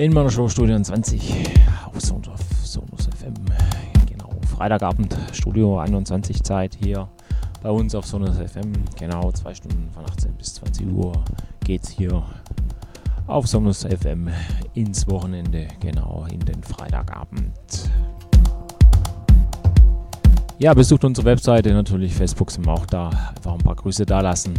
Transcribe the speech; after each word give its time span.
in 0.00 0.14
meiner 0.14 0.30
Show 0.30 0.48
Studio 0.48 0.80
20 0.80 1.20
auf 1.84 2.00
Sonos, 2.00 2.40
Sonos 2.64 3.06
FM. 3.18 3.34
Genau, 4.08 4.30
Freitagabend, 4.56 5.14
Studio 5.30 5.78
21 5.78 6.42
Zeit 6.42 6.78
hier 6.82 7.06
bei 7.62 7.68
uns 7.68 7.94
auf 7.94 8.06
Sonos 8.06 8.38
FM. 8.38 8.72
Genau, 8.98 9.30
zwei 9.32 9.52
Stunden 9.52 9.90
von 9.92 10.06
18 10.06 10.32
bis 10.36 10.54
20 10.54 10.86
Uhr 10.90 11.12
geht's 11.62 11.90
hier 11.90 12.22
auf 13.26 13.46
Sonos 13.46 13.84
FM 13.84 14.30
ins 14.72 15.06
Wochenende, 15.06 15.68
genau 15.80 16.26
in 16.32 16.40
den 16.40 16.62
Freitagabend. 16.62 17.90
Ja, 20.58 20.72
besucht 20.72 21.04
unsere 21.04 21.26
Webseite, 21.26 21.74
natürlich 21.74 22.14
Facebook 22.14 22.50
sind 22.50 22.64
wir 22.64 22.72
auch 22.72 22.86
da. 22.86 23.10
Einfach 23.36 23.52
ein 23.52 23.58
paar 23.58 23.76
Grüße 23.76 24.06
da 24.06 24.22
lassen. 24.22 24.54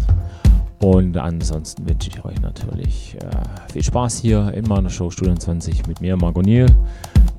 Und 0.82 1.16
ansonsten 1.16 1.88
wünsche 1.88 2.10
ich 2.10 2.26
euch 2.26 2.42
natürlich 2.42 3.16
äh, 3.22 3.72
viel 3.72 3.84
Spaß 3.84 4.20
hier 4.20 4.52
in 4.56 4.68
meiner 4.68 4.90
Show 4.90 5.12
Studien 5.12 5.40
20 5.40 5.86
mit 5.86 6.02
mir, 6.02 6.18
Margot 6.18 6.44
Niel. 6.44 6.66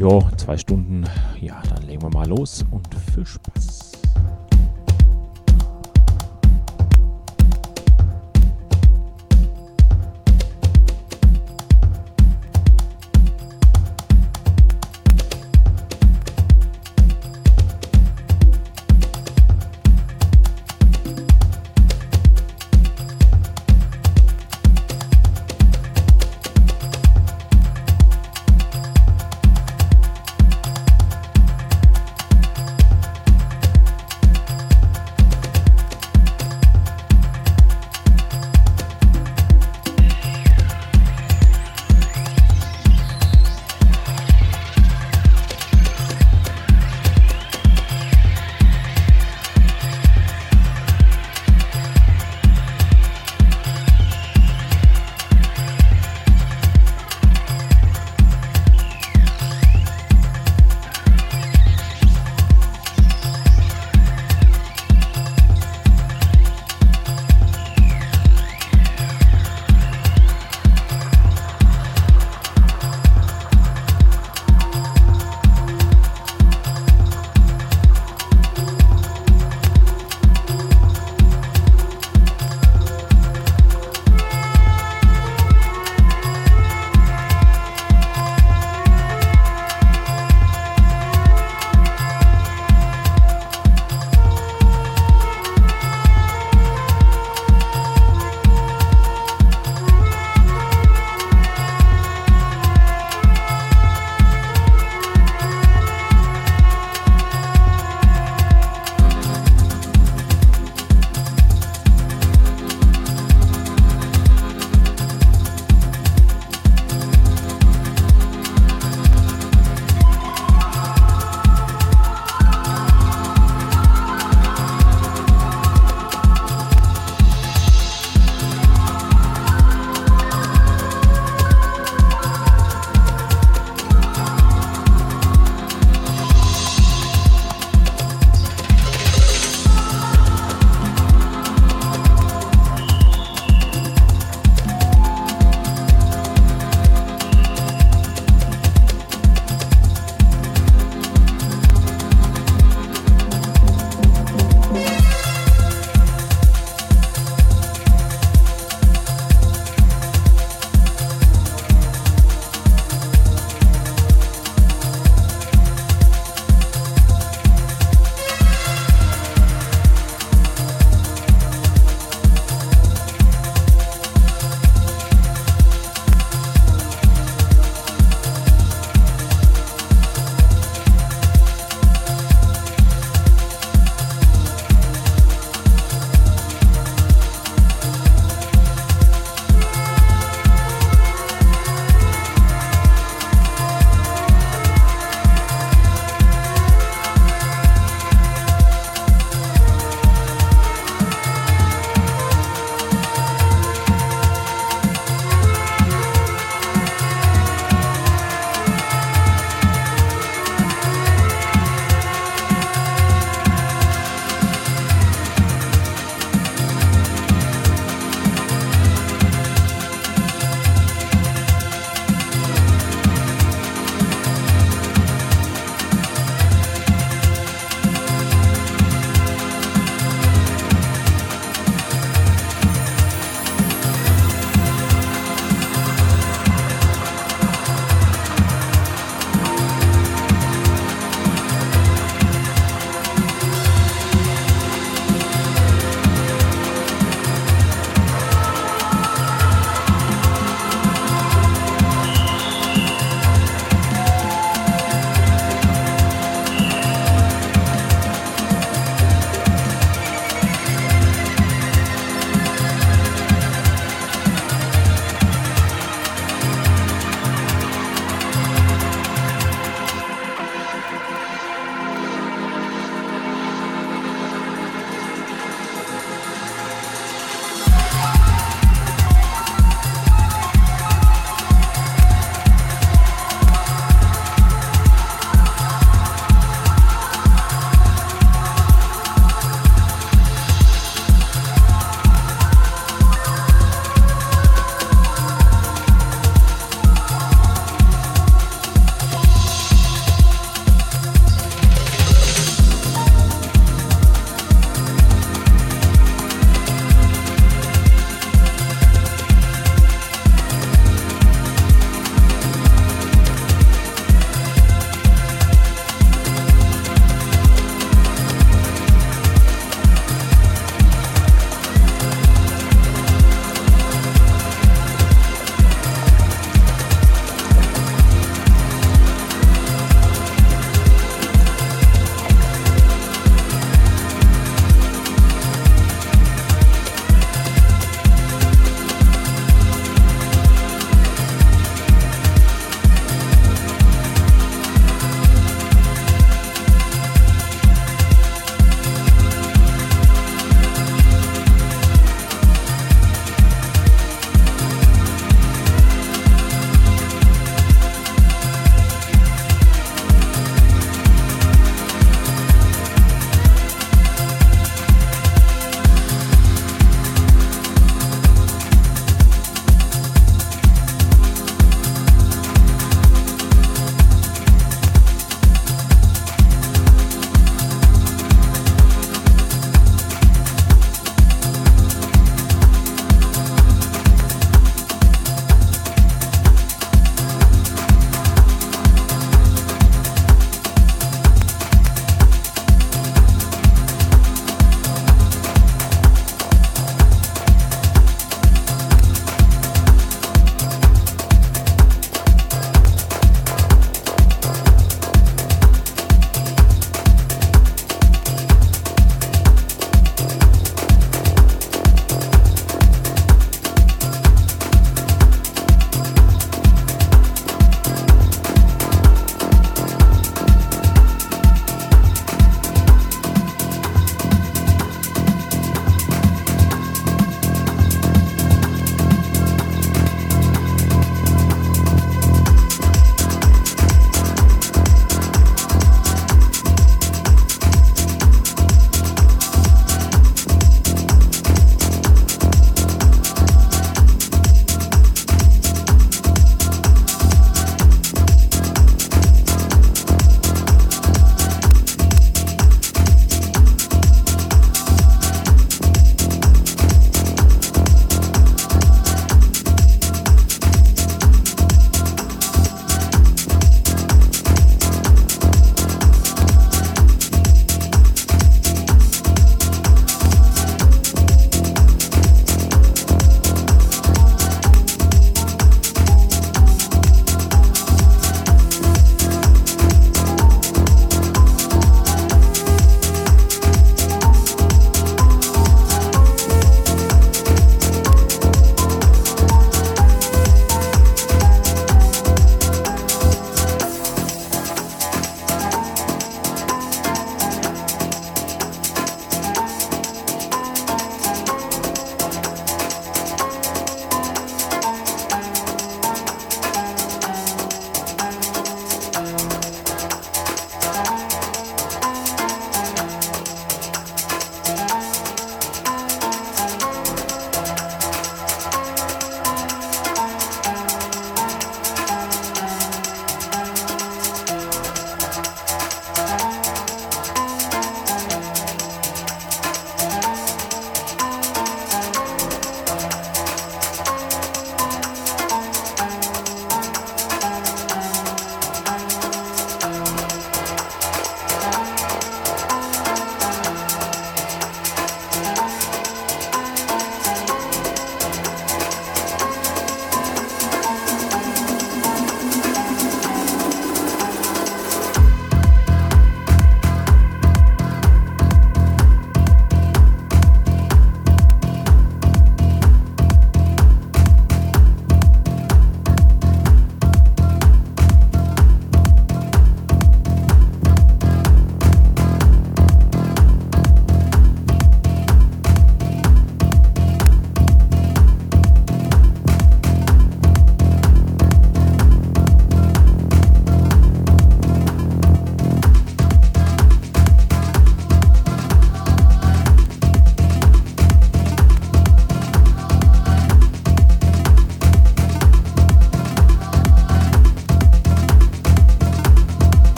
Jo, 0.00 0.28
zwei 0.36 0.56
Stunden. 0.56 1.04
Ja, 1.40 1.62
dann 1.72 1.86
legen 1.86 2.02
wir 2.02 2.10
mal 2.10 2.26
los 2.26 2.64
und 2.72 2.88
viel 3.14 3.24
Spaß. 3.24 3.87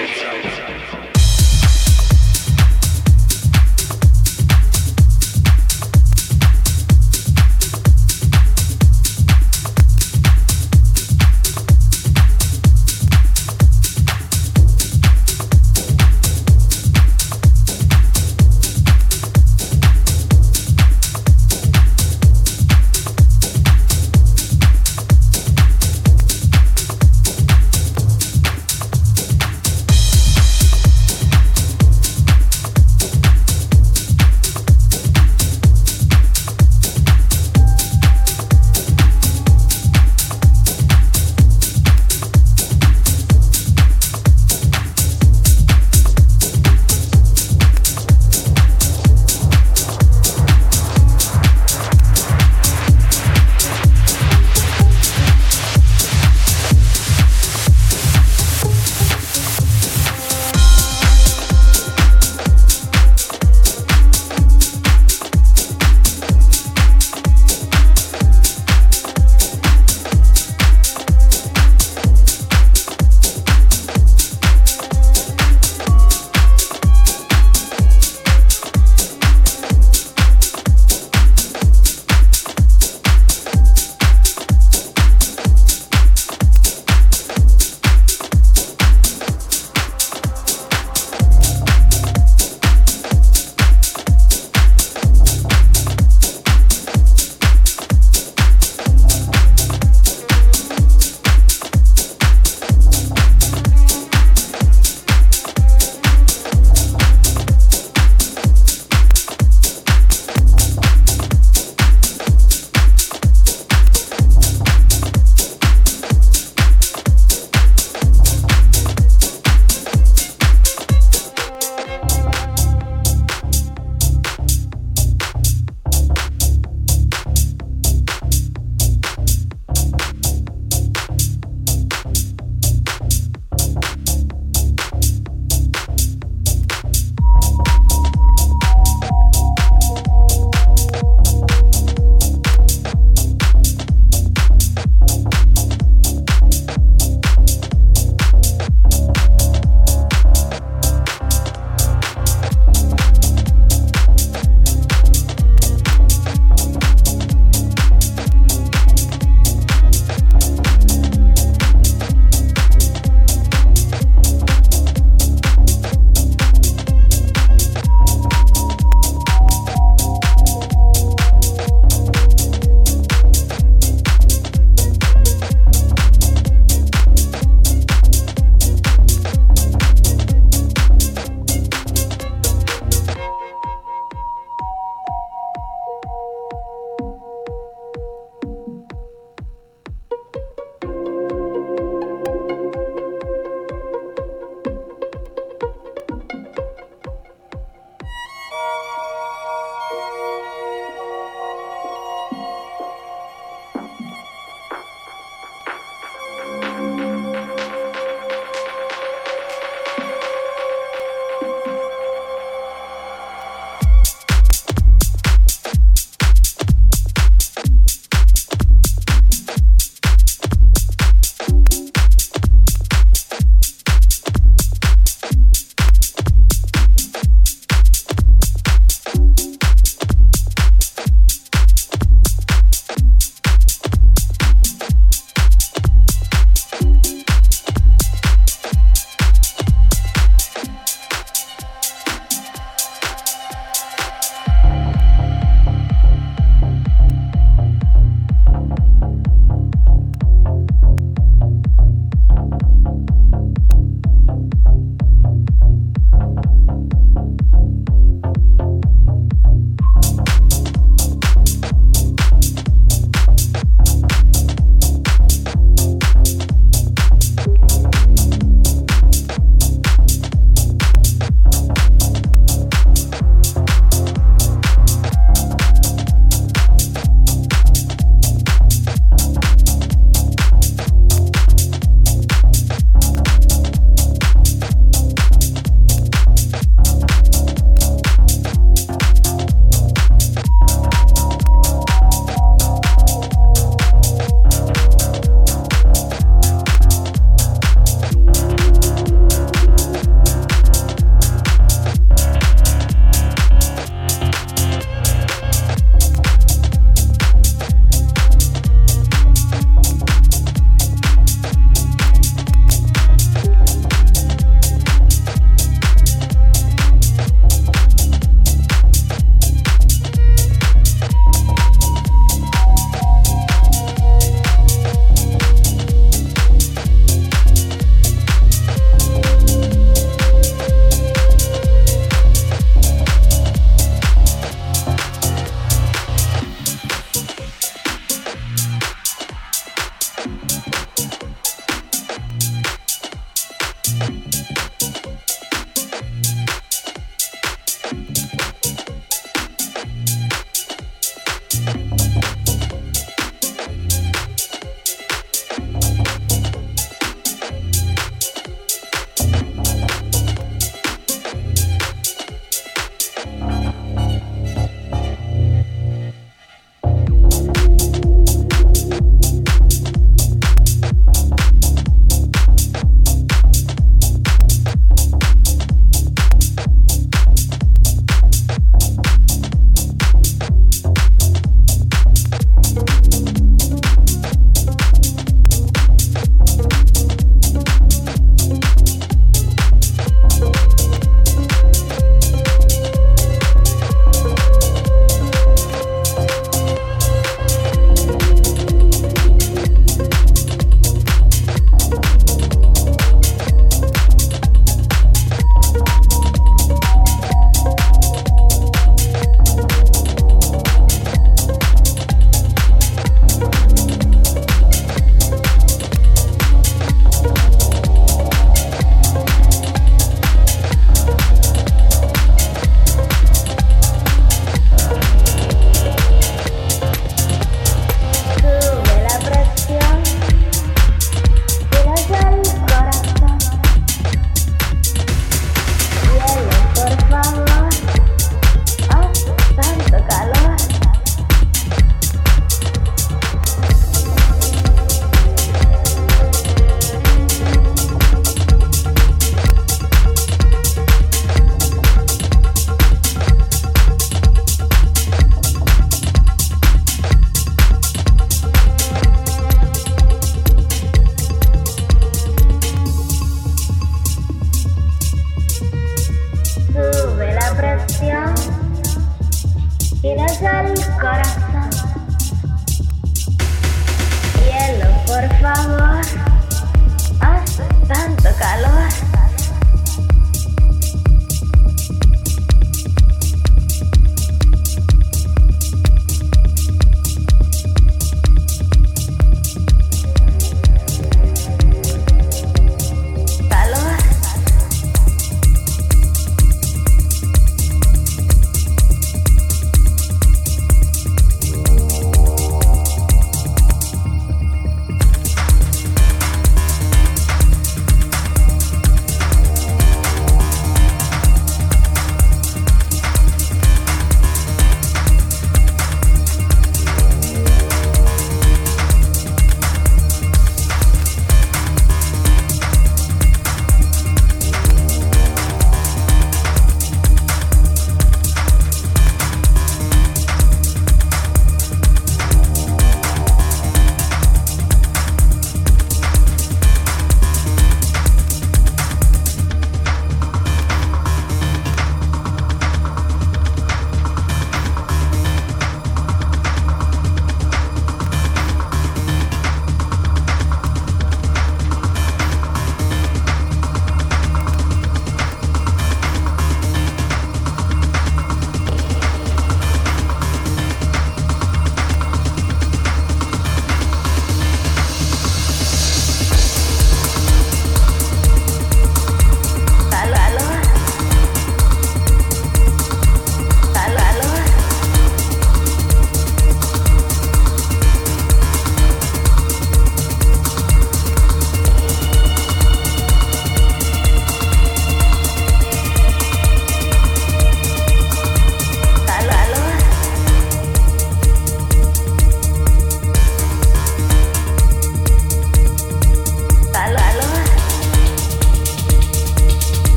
yourself. 0.00 0.25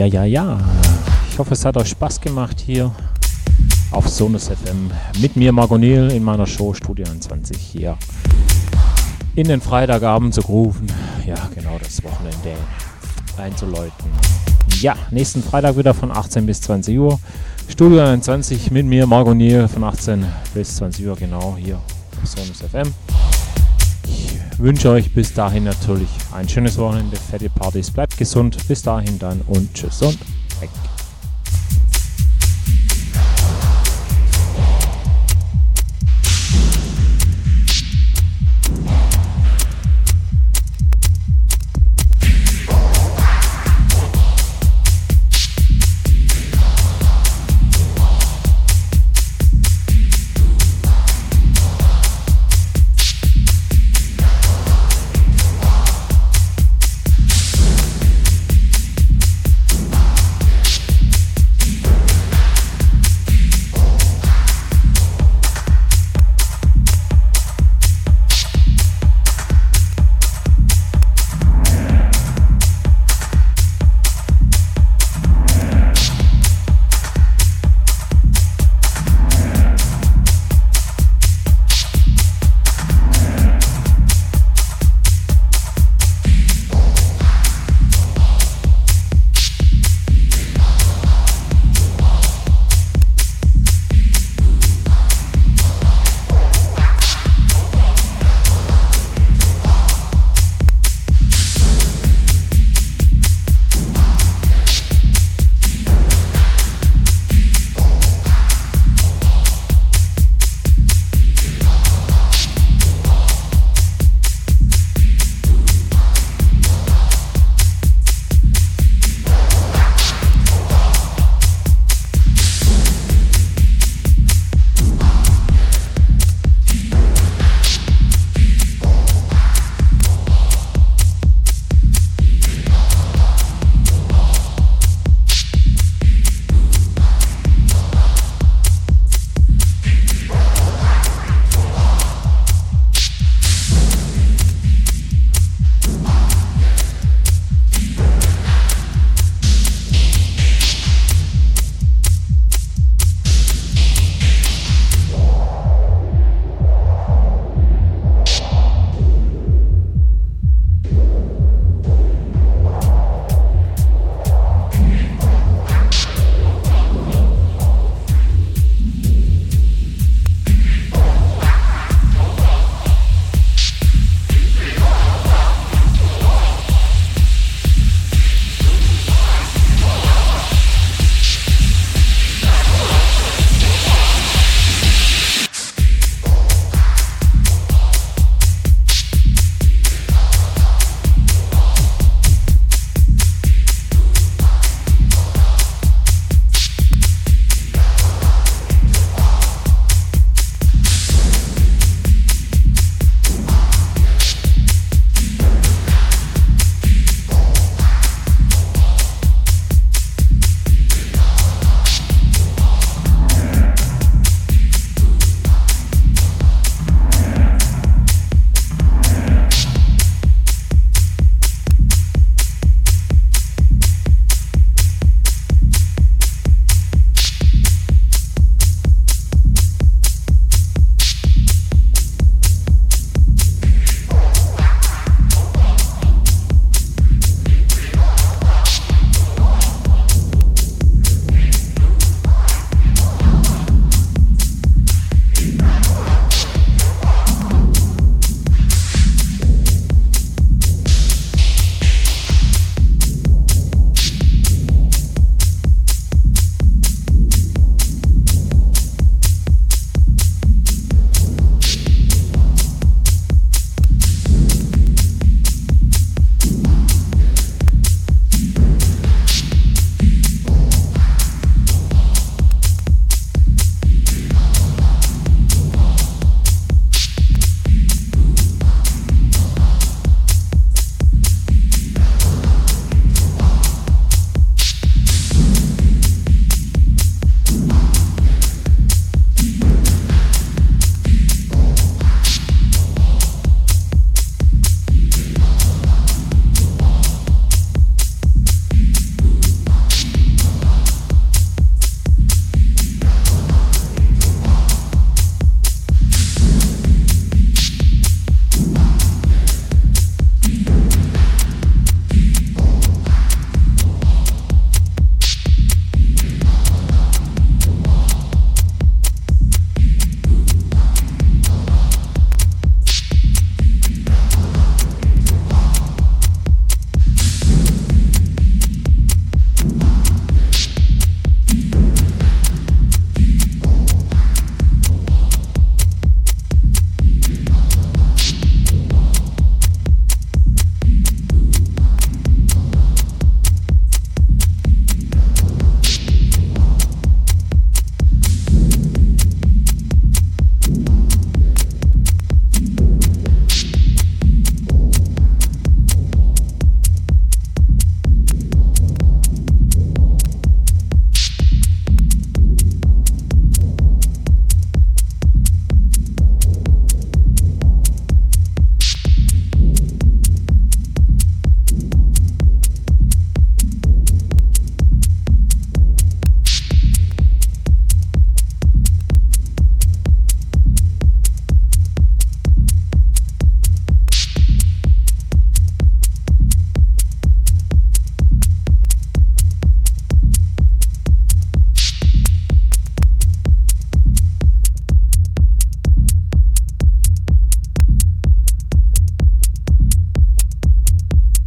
Ja, 0.00 0.06
ja, 0.06 0.24
ja. 0.24 0.58
Ich 1.30 1.38
hoffe, 1.38 1.52
es 1.52 1.62
hat 1.62 1.76
euch 1.76 1.90
Spaß 1.90 2.22
gemacht 2.22 2.58
hier 2.58 2.90
auf 3.90 4.08
Sonus 4.08 4.48
FM 4.48 4.90
mit 5.20 5.36
mir, 5.36 5.52
Margonil, 5.52 6.10
in 6.10 6.24
meiner 6.24 6.46
Show 6.46 6.72
Studio 6.72 7.04
21 7.04 7.58
hier 7.58 7.98
in 9.36 9.46
den 9.46 9.60
Freitagabend 9.60 10.32
zu 10.32 10.40
rufen. 10.40 10.86
Ja, 11.26 11.34
genau, 11.54 11.78
das 11.78 12.02
Wochenende 12.02 12.56
einzuläuten. 13.36 14.10
Ja, 14.80 14.94
nächsten 15.10 15.42
Freitag 15.42 15.76
wieder 15.76 15.92
von 15.92 16.10
18 16.10 16.46
bis 16.46 16.62
20 16.62 16.98
Uhr. 16.98 17.20
Studio 17.68 18.00
21 18.00 18.70
mit 18.70 18.86
mir, 18.86 19.06
Margonil, 19.06 19.68
von 19.68 19.84
18 19.84 20.24
bis 20.54 20.76
20 20.76 21.08
Uhr, 21.08 21.16
genau 21.16 21.58
hier 21.60 21.76
auf 21.76 22.26
Sonus 22.26 22.62
FM. 22.62 22.94
Wünsche 24.60 24.90
euch 24.90 25.14
bis 25.14 25.32
dahin 25.32 25.64
natürlich 25.64 26.10
ein 26.34 26.46
schönes 26.46 26.76
Wochenende, 26.76 27.16
fette 27.16 27.48
Partys, 27.48 27.90
bleibt 27.90 28.18
gesund. 28.18 28.58
Bis 28.68 28.82
dahin 28.82 29.18
dann 29.18 29.40
und 29.46 29.72
tschüss 29.72 30.02
und 30.02 30.18
weg. 30.60 30.68